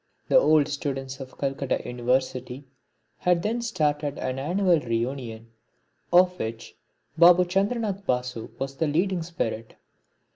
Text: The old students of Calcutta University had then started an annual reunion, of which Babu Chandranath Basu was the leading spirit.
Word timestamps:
The 0.29 0.39
old 0.39 0.67
students 0.67 1.19
of 1.19 1.37
Calcutta 1.37 1.79
University 1.85 2.63
had 3.19 3.43
then 3.43 3.61
started 3.61 4.17
an 4.17 4.39
annual 4.39 4.79
reunion, 4.79 5.51
of 6.11 6.39
which 6.39 6.75
Babu 7.19 7.45
Chandranath 7.45 8.03
Basu 8.07 8.49
was 8.57 8.77
the 8.77 8.87
leading 8.87 9.21
spirit. 9.21 9.75